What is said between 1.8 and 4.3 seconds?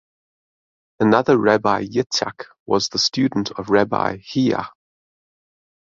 Yitzchak was the student of Rabbi